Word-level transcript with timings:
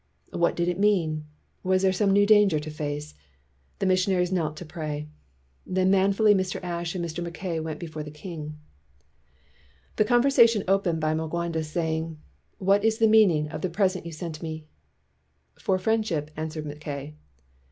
What 0.31 0.55
did 0.55 0.67
it 0.67 0.79
mean? 0.79 1.25
Was 1.61 1.83
there 1.83 1.93
some 1.93 2.09
new 2.09 2.25
danger 2.25 2.57
to 2.59 2.71
face? 2.71 3.13
The 3.77 3.85
missionaries 3.85 4.31
knelt 4.31 4.57
to 4.57 4.65
pray. 4.65 5.07
Then 5.63 5.91
manfully 5.91 6.33
Mr. 6.33 6.59
Ashe 6.63 6.95
and 6.95 7.05
Mr. 7.05 7.23
Mackay 7.23 7.59
went 7.59 7.79
before 7.79 8.01
the 8.01 8.09
king. 8.09 8.57
The 9.97 10.03
conversation 10.03 10.63
opened 10.67 11.01
by 11.01 11.13
Mwanga 11.13 11.63
's 11.63 11.71
228 11.71 11.71
STURDY 11.71 11.79
BLACK 11.83 12.01
CHRISTIANS 12.01 12.47
saying: 12.47 12.57
"What 12.65 12.83
is 12.83 12.97
the 12.97 13.07
meaning 13.07 13.49
of 13.49 13.61
the 13.61 13.69
pres 13.69 13.95
ent 13.95 14.05
you 14.07 14.11
sent 14.11 14.41
me?" 14.41 14.65
"For 15.59 15.77
friendship," 15.77 16.31
answered 16.35 16.65
Mackay. 16.65 17.13